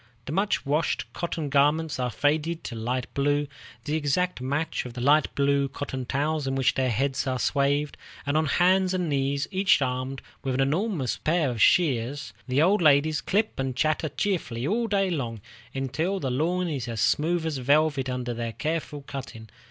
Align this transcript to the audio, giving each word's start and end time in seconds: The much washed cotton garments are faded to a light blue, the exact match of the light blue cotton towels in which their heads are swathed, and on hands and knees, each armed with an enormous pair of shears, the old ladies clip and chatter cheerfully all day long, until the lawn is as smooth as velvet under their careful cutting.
The 0.25 0.31
much 0.31 0.65
washed 0.65 1.05
cotton 1.13 1.49
garments 1.49 1.99
are 1.99 2.09
faded 2.09 2.63
to 2.63 2.73
a 2.73 2.75
light 2.75 3.05
blue, 3.13 3.45
the 3.85 3.95
exact 3.95 4.41
match 4.41 4.83
of 4.83 4.93
the 4.93 4.99
light 5.01 5.27
blue 5.35 5.69
cotton 5.69 6.05
towels 6.05 6.47
in 6.47 6.55
which 6.55 6.73
their 6.73 6.89
heads 6.89 7.27
are 7.27 7.37
swathed, 7.37 7.97
and 8.25 8.35
on 8.35 8.47
hands 8.47 8.95
and 8.95 9.09
knees, 9.09 9.47
each 9.51 9.79
armed 9.79 10.23
with 10.43 10.55
an 10.55 10.59
enormous 10.59 11.17
pair 11.17 11.51
of 11.51 11.61
shears, 11.61 12.33
the 12.47 12.63
old 12.63 12.81
ladies 12.81 13.21
clip 13.21 13.59
and 13.59 13.75
chatter 13.75 14.09
cheerfully 14.09 14.65
all 14.65 14.87
day 14.87 15.11
long, 15.11 15.39
until 15.75 16.19
the 16.19 16.31
lawn 16.31 16.67
is 16.67 16.87
as 16.87 16.99
smooth 16.99 17.45
as 17.45 17.59
velvet 17.59 18.09
under 18.09 18.33
their 18.33 18.53
careful 18.53 19.03
cutting. 19.03 19.49